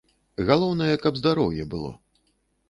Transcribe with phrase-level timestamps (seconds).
[0.47, 1.91] Галоўнае, каб здароўе было.